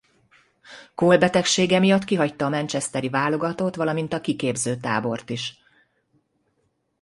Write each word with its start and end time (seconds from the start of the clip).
Cole 0.95 1.17
betegsége 1.17 1.79
miatt 1.79 2.03
kihagyta 2.03 2.45
a 2.45 2.49
manchesteri 2.49 3.09
válogatót 3.09 3.75
valamint 3.75 4.13
a 4.13 4.21
kiképzőtábort 4.21 5.29
is. 5.29 5.57